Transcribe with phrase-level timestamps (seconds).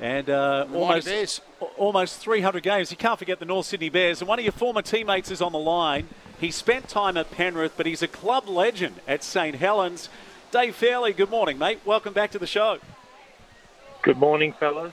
[0.00, 1.40] And uh, almost,
[1.76, 2.90] almost 300 games.
[2.90, 4.20] You can't forget the North Sydney Bears.
[4.20, 6.08] And one of your former teammates is on the line.
[6.40, 10.08] He spent time at Penrith, but he's a club legend at St Helens.
[10.50, 11.80] Dave Fairleigh, good morning, mate.
[11.84, 12.78] Welcome back to the show.
[14.02, 14.92] Good morning, fellas.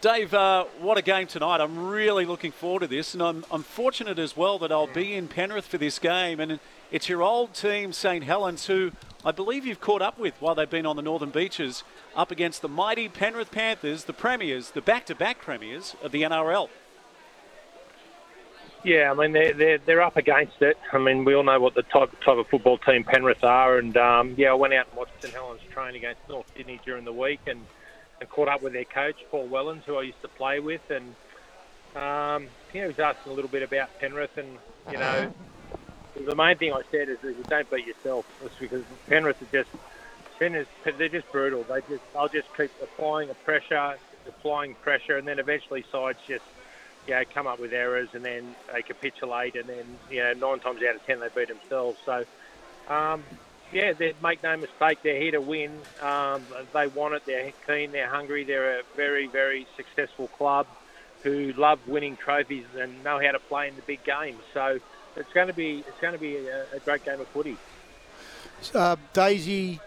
[0.00, 1.60] Dave, uh, what a game tonight.
[1.60, 3.14] I'm really looking forward to this.
[3.14, 6.38] And I'm, I'm fortunate as well that I'll be in Penrith for this game.
[6.38, 6.60] And
[6.92, 8.92] it's your old team, St Helens, who
[9.24, 11.82] I believe you've caught up with while they've been on the Northern Beaches
[12.14, 16.68] up against the mighty Penrith Panthers, the premiers, the back-to-back premiers of the NRL.
[18.84, 20.78] Yeah, I mean they're they're, they're up against it.
[20.92, 23.96] I mean we all know what the type type of football team Penrith are, and
[23.96, 27.12] um, yeah, I went out and watched St Helens train against North Sydney during the
[27.12, 27.66] week, and,
[28.20, 31.16] and caught up with their coach Paul Wellens, who I used to play with, and
[31.96, 34.58] um, you he was asking a little bit about Penrith, and
[34.92, 35.34] you know,
[36.26, 38.26] the main thing I said is, is don't beat yourself.
[38.42, 39.70] It's because Penrith are just
[40.98, 41.64] they're just brutal.
[41.64, 46.44] They just they'll just keep applying the pressure, applying pressure, and then eventually sides just
[47.06, 50.60] you know come up with errors, and then they capitulate, and then you know nine
[50.60, 51.98] times out of ten they beat themselves.
[52.04, 52.24] So.
[52.88, 53.24] Um,
[53.72, 54.98] yeah, they make no mistake.
[55.04, 55.82] They're here to win.
[56.02, 57.22] Um, they want it.
[57.26, 57.92] They're keen.
[57.92, 58.44] They're hungry.
[58.46, 60.66] They're a very, very successful club
[61.22, 64.42] who love winning trophies and know how to play in the big games.
[64.54, 64.78] So
[65.20, 67.56] it's going to be it's going to be a, a great game of footy.
[68.74, 69.80] Uh, Daisy,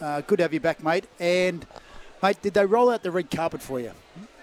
[0.00, 1.06] uh, good to have you back, mate.
[1.18, 1.66] And
[2.22, 3.92] mate, did they roll out the red carpet for you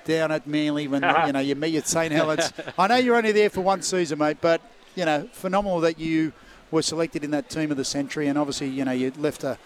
[0.06, 2.52] down at Manly when you know you meet at St Helens?
[2.78, 4.62] I know you're only there for one season, mate, but
[4.96, 6.34] you know phenomenal that you
[6.72, 9.58] were selected in that team of the century, and obviously you know you left a.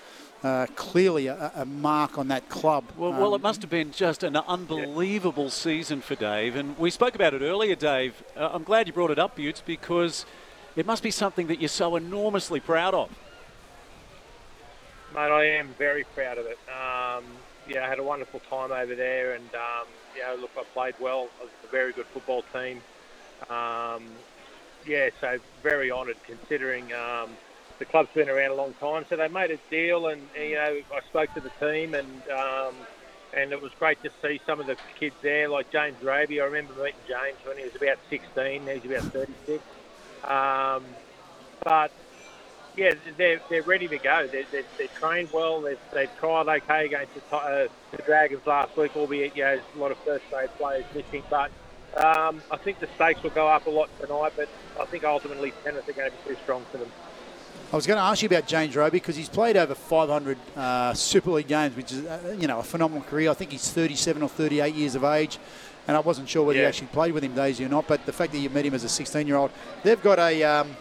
[0.41, 2.85] Uh, clearly a, a, mark on that club.
[2.95, 5.49] Well, um, well, it must have been just an unbelievable yeah.
[5.49, 8.23] season for Dave, and we spoke about it earlier, Dave.
[8.37, 10.25] Uh, I'm glad you brought it up, Butts, because
[10.75, 13.09] it must be something that you're so enormously proud of.
[15.13, 16.59] Mate, I am very proud of it.
[16.69, 17.23] Um,
[17.67, 19.87] yeah, I had a wonderful time over there, and um,
[20.29, 21.29] know, look, I played well.
[21.39, 22.81] It was a very good football team.
[23.49, 24.03] Um,
[24.85, 27.29] yeah, so very honoured considering um,
[27.79, 29.05] the club's been around a long time.
[29.09, 32.73] So they made a deal, and you know, I spoke to the team, and um,
[33.33, 36.41] and it was great to see some of the kids there, like James Roby.
[36.41, 38.67] I remember meeting James when he was about 16.
[38.67, 39.63] He's about 36.
[40.23, 40.83] Um,
[41.63, 41.91] but
[42.75, 44.27] yeah, they're, they're ready to go.
[44.27, 45.61] They're, they're, they're trained well.
[45.61, 49.77] They've, they've tried okay against the, uh, the Dragons last week, albeit you know, a
[49.77, 51.23] lot of first grade players missing.
[51.29, 51.51] But
[51.97, 54.33] um, I think the stakes will go up a lot tonight.
[54.35, 54.49] But
[54.79, 56.91] I think ultimately Penrith are going to be too strong for them.
[57.71, 60.93] I was going to ask you about James Roby because he's played over 500 uh,
[60.95, 63.29] Super League games, which is uh, you know a phenomenal career.
[63.29, 65.37] I think he's 37 or 38 years of age
[65.89, 66.65] and I wasn't sure whether yeah.
[66.65, 67.87] you actually played with him, Daisy, or not.
[67.87, 69.49] But the fact that you met him as a 16-year-old,
[69.81, 70.77] they've got a um,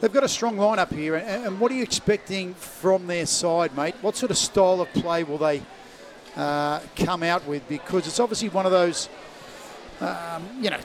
[0.00, 1.16] they've got a strong lineup here.
[1.16, 3.96] And, and, what are you expecting from their side, mate?
[4.02, 5.62] What sort of style of play will they
[6.36, 7.68] uh, come out with?
[7.68, 9.08] Because it's obviously one of those.
[9.98, 10.78] Um, you know,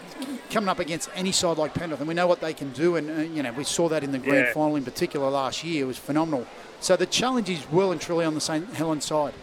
[0.49, 3.11] coming up against any side like Penrith, and we know what they can do, and
[3.11, 4.53] uh, you know we saw that in the grand yeah.
[4.53, 5.83] final in particular last year.
[5.83, 6.47] It was phenomenal.
[6.79, 9.35] So the challenge is well and truly on the St Helens side.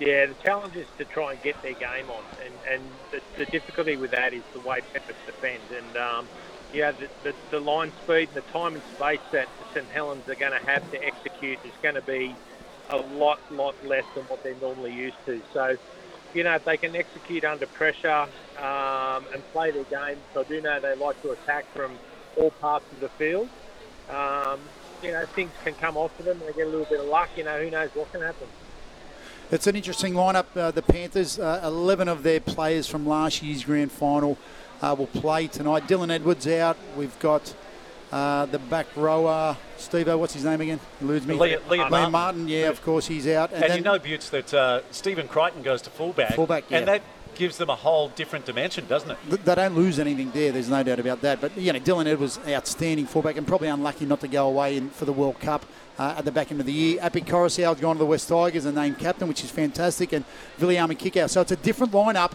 [0.00, 3.46] Yeah, the challenge is to try and get their game on, and, and the, the
[3.46, 6.30] difficulty with that is the way Penrith defend, and um,
[6.72, 10.36] yeah, the, the, the line speed and the time and space that St Helens are
[10.36, 12.40] going to have to execute is going to be
[12.90, 15.42] a lot, lot less than what they're normally used to.
[15.52, 15.76] So,
[16.32, 18.26] you know, if they can execute under pressure
[18.58, 22.00] um, and play their game, so I do know they like to attack from
[22.36, 23.50] all parts of the field.
[24.08, 27.06] Um, you know, things can come off for them they get a little bit of
[27.06, 27.30] luck.
[27.36, 28.50] You know, who knows what can happen.
[29.52, 30.46] It's an interesting lineup.
[30.56, 34.38] Uh, the Panthers, uh, 11 of their players from last year's grand final
[34.80, 35.86] uh, will play tonight.
[35.86, 36.78] Dylan Edwards out.
[36.96, 37.54] We've got
[38.10, 40.80] uh, the back rower, Steve, what's his name again?
[41.02, 41.36] Eludes me.
[41.36, 42.12] Liam, Liam, Martin.
[42.12, 42.48] Martin.
[42.48, 43.52] Yeah, of course, he's out.
[43.52, 46.32] And, and you know, Butts, that uh, Stephen Crichton goes to fullback.
[46.32, 46.78] Fullback, yeah.
[46.78, 47.02] And that
[47.34, 49.44] gives them a whole different dimension, doesn't it?
[49.44, 50.52] They don't lose anything there.
[50.52, 51.42] There's no doubt about that.
[51.42, 54.88] But you know, Dylan Edwards, outstanding fullback, and probably unlucky not to go away in,
[54.88, 55.66] for the World Cup
[55.98, 56.98] uh, at the back end of the year.
[57.00, 60.24] Api Koroisau's gone to the West Tigers and named captain, which is fantastic, and
[60.58, 61.28] Viliami Kikau.
[61.28, 62.32] So it's a different lineup.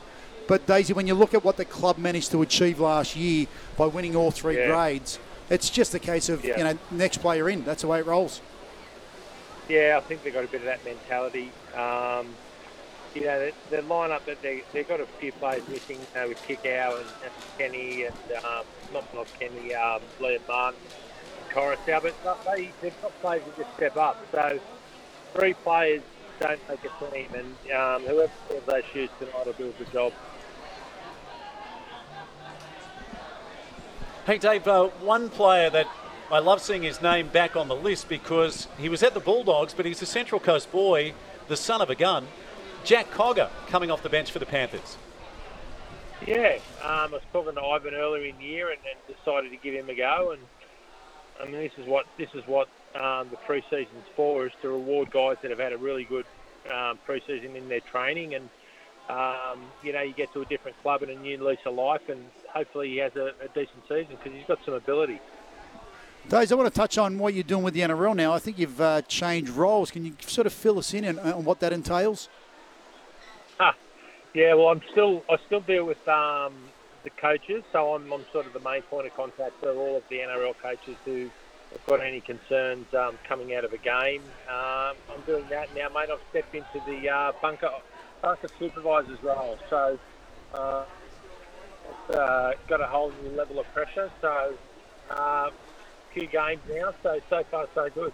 [0.47, 3.85] But Daisy, when you look at what the club managed to achieve last year by
[3.85, 4.67] winning all three yeah.
[4.67, 5.19] grades,
[5.49, 6.57] it's just a case of yeah.
[6.57, 7.63] you know next player in.
[7.65, 8.41] That's the way it rolls.
[9.67, 11.51] Yeah, I think they've got a bit of that mentality.
[11.75, 12.27] Um,
[13.13, 13.39] you know,
[13.69, 17.09] the, the lineup that they they've got a few players missing know, with Kikau and,
[17.23, 18.15] and Kenny and
[18.45, 20.79] um, not not Kenny, um, Liam Martin,
[21.49, 24.23] Koroisau, but they they've got players that just step up.
[24.31, 24.59] So
[25.33, 26.01] three players
[26.39, 28.31] don't make a team, and um, whoever
[28.65, 30.13] those shoes tonight will do a good job.
[34.25, 35.87] Hey, Dave, uh, one player that
[36.29, 39.73] I love seeing his name back on the list because he was at the Bulldogs,
[39.73, 41.13] but he's a Central Coast boy,
[41.47, 42.27] the son of a gun.
[42.83, 44.97] Jack Cogger coming off the bench for the Panthers.
[46.25, 49.57] Yeah, um, I was talking to Ivan earlier in the year and, and decided to
[49.57, 50.31] give him a go.
[50.31, 50.41] And
[51.41, 55.11] I mean, this is what this is what um, the pre-season's for: is to reward
[55.11, 56.25] guys that have had a really good
[56.73, 58.49] um, pre-season in their training, and
[59.09, 62.09] um, you know, you get to a different club and a new lease of life,
[62.09, 65.19] and hopefully he has a, a decent season because he's got some ability.
[66.29, 68.33] Days, I want to touch on what you're doing with the NRL now.
[68.33, 69.91] I think you've uh, changed roles.
[69.91, 72.27] Can you sort of fill us in on, on what that entails?
[73.61, 73.73] Ah,
[74.33, 76.53] yeah, well, I'm still I still deal with um,
[77.07, 80.03] the coaches, so I'm, I'm sort of the main point of contact for all of
[80.09, 81.29] the NRL coaches who
[81.71, 84.21] have got any concerns um, coming out of a game.
[84.49, 86.09] Um, I'm doing that now, mate.
[86.11, 87.69] I've stepped into the uh, bunker
[88.21, 89.97] bunker supervisor's role, so
[90.53, 90.83] uh,
[92.09, 94.11] it's uh, got a whole new level of pressure.
[94.21, 94.53] So.
[95.09, 95.49] Uh,
[96.13, 98.13] few games now, so so far so good.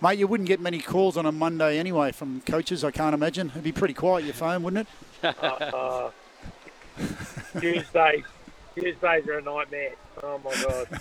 [0.00, 3.50] Mate, you wouldn't get many calls on a Monday anyway from coaches, I can't imagine.
[3.50, 4.88] It'd be pretty quiet, your phone, wouldn't
[5.22, 6.12] it?
[7.60, 8.24] Tuesdays.
[8.74, 9.92] Tuesdays are a nightmare.
[10.22, 10.88] Oh, my God.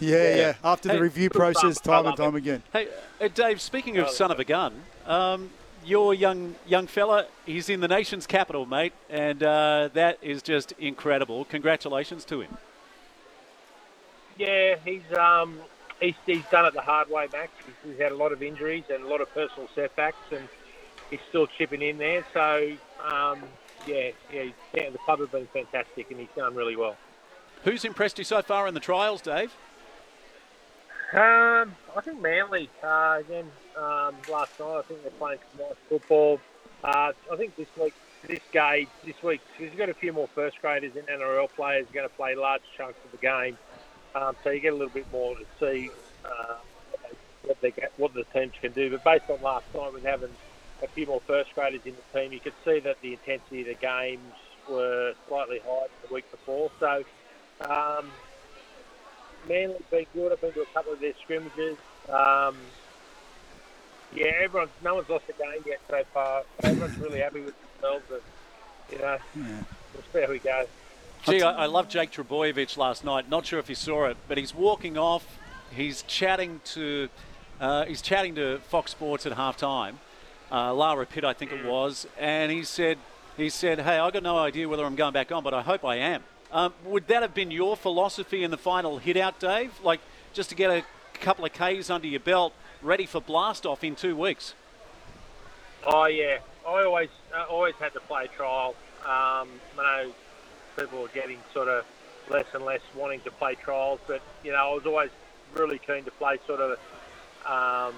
[0.00, 2.62] yeah, yeah, yeah, After hey, the review process, time and time again.
[2.72, 2.88] Hey,
[3.20, 5.50] uh, Dave, speaking of son of a gun, um,
[5.84, 10.72] your young young fella, he's in the nation's capital, mate, and uh, that is just
[10.78, 11.44] incredible.
[11.46, 12.56] Congratulations to him.
[14.38, 15.58] Yeah, he's um,
[16.00, 17.50] he's, he's done it the hard way, Max.
[17.64, 20.48] He's, he's had a lot of injuries and a lot of personal setbacks, and
[21.10, 22.24] he's still chipping in there.
[22.32, 22.72] So,
[23.04, 23.42] um,
[23.86, 26.96] yeah, yeah, the club have been fantastic, and he's done really well.
[27.64, 29.52] Who's impressed you so far in the trials, Dave?
[31.12, 34.78] Um, I think Manly uh, again um, last night.
[34.78, 36.40] I think they're playing some nice football.
[36.82, 37.94] Uh, I think this week,
[38.26, 41.86] this game, this week, because you've got a few more first graders and NRL players
[41.92, 43.58] going to play large chunks of the game.
[44.14, 45.90] Um, so you get a little bit more to see
[46.24, 46.54] uh,
[47.44, 48.90] what, they get, what the teams can do.
[48.90, 50.30] But based on last night, with having
[50.82, 53.66] a few more first graders in the team, you could see that the intensity of
[53.68, 54.32] the games
[54.68, 56.70] were slightly higher than the week before.
[56.80, 57.04] So
[57.68, 58.10] um,
[59.48, 60.32] Manly's been good.
[60.32, 61.76] I've been to a couple of their scrimmages.
[62.08, 62.56] Um,
[64.14, 66.42] yeah, everyone's no one's lost a game yet so far.
[66.62, 68.04] Everyone's really happy with themselves.
[68.10, 68.20] And,
[68.90, 69.62] you know, yeah.
[69.94, 70.66] we'll see how we go.
[71.24, 73.30] Gee, I, I love Jake Trbojevic last night.
[73.30, 75.38] Not sure if you saw it, but he's walking off.
[75.70, 77.08] He's chatting to
[77.60, 79.94] uh, he's chatting to Fox Sports at halftime.
[80.52, 82.98] Uh, Lara Pitt, I think it was, and he said
[83.38, 85.82] he said, "Hey, I've got no idea whether I'm going back on, but I hope
[85.82, 86.22] I am."
[86.52, 89.72] Um, would that have been your philosophy in the final hit out, Dave?
[89.82, 90.00] Like
[90.34, 90.84] just to get a
[91.14, 92.52] couple of Ks under your belt,
[92.82, 94.52] ready for blast off in two weeks?
[95.86, 98.74] Oh yeah, I always uh, always had to play trial.
[99.04, 100.12] Um, I know
[100.76, 101.86] people are getting sort of
[102.28, 104.00] less and less wanting to play trials.
[104.06, 105.10] But you know, I was always
[105.54, 106.78] really keen to play sort of
[107.46, 107.94] um,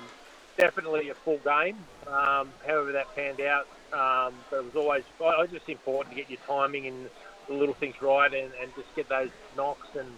[0.56, 1.76] definitely a full game.
[2.06, 6.20] Um, however that panned out, um, but it was always I, was just important to
[6.20, 7.08] get your timing and
[7.48, 10.08] the little things right, and, and just get those knocks and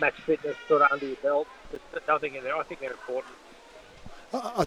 [0.00, 1.48] match fitness sort of under your belt.
[2.06, 2.56] Nothing in there.
[2.56, 3.34] I think they're important.
[4.32, 4.66] I,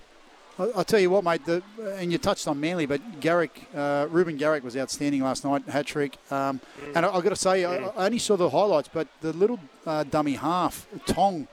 [0.60, 1.62] I'll tell you what, mate, the,
[1.98, 5.86] and you touched on Manly, but Garrick, uh, Reuben Garrick was outstanding last night, hat
[5.86, 6.18] trick.
[6.32, 6.96] Um, mm.
[6.96, 9.60] And I, have got to say, I, I, only saw the highlights, but the little
[9.86, 11.48] uh, dummy half, Tong,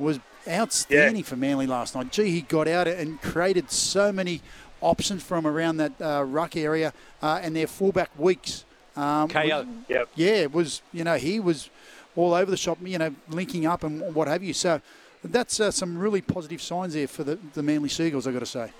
[0.00, 1.28] was outstanding yeah.
[1.28, 2.10] for Manly last night.
[2.10, 4.40] Gee, he got out and created so many
[4.80, 6.92] options from around that uh, ruck area,
[7.22, 8.64] uh, and their fullback weeks.
[8.96, 9.66] Um, KO.
[9.88, 10.08] yep.
[10.14, 11.70] Yeah, it was, you know, he was
[12.16, 14.52] all over the shop, you know, linking up and what have you.
[14.52, 14.80] So,
[15.22, 18.40] that's uh, some really positive signs there for the, the Manly Sea Eagles, I've got
[18.40, 18.72] to say.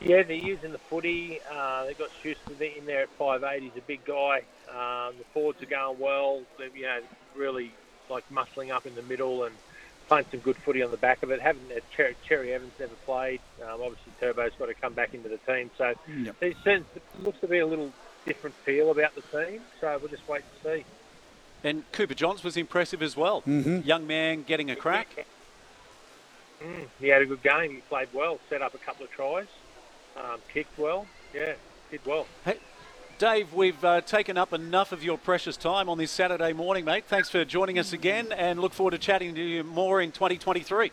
[0.00, 1.38] Yeah, they're using the footy.
[1.52, 3.60] Uh, they've got Schuster in there at 5'8".
[3.60, 4.42] He's a big guy.
[4.68, 6.42] Um, the forwards are going well.
[6.58, 7.00] They're, you know,
[7.36, 7.72] really
[8.12, 9.54] like muscling up in the middle and
[10.08, 11.40] playing some good footy on the back of it.
[11.40, 13.40] Haven't uh, Cherry, Cherry Evans never played.
[13.62, 15.70] Um, obviously, Turbo's got to come back into the team.
[15.78, 16.36] So yep.
[16.40, 16.86] it
[17.22, 17.92] looks to be a little
[18.26, 19.62] different feel about the team.
[19.80, 20.84] So we'll just wait and see.
[21.64, 23.42] And Cooper Johns was impressive as well.
[23.42, 23.86] Mm-hmm.
[23.86, 25.26] Young man getting a crack.
[26.62, 27.70] Mm, he had a good game.
[27.70, 29.46] He played well, set up a couple of tries,
[30.16, 31.06] um, kicked well.
[31.34, 31.54] Yeah,
[31.90, 32.26] did well.
[32.44, 32.58] Hey,
[33.22, 37.04] Dave, we've uh, taken up enough of your precious time on this Saturday morning, mate.
[37.04, 40.90] Thanks for joining us again and look forward to chatting to you more in 2023.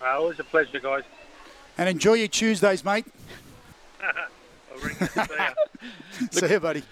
[0.00, 1.02] Well, always a pleasure, guys.
[1.76, 3.04] And enjoy your Tuesdays, mate.
[4.02, 5.06] I'll ring you.
[5.06, 5.50] See ya.
[6.30, 6.82] See you, buddy.